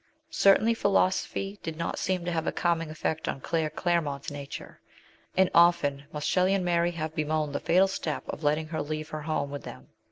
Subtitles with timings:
[0.31, 4.79] Certainly philosophy did not seem to have a calming effect on CJaire Clare mont's nature,
[5.37, 9.09] and often must Shelley and Mary have bemoaned the fatal step of letting her leave
[9.09, 9.89] her home with them.